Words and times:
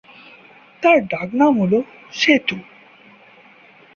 তার 0.83 0.97
ডাক 1.07 1.29
নাম 1.33 1.53
হলো 1.61 1.79
সেতু। 2.13 2.57